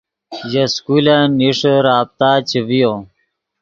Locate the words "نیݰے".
1.37-1.73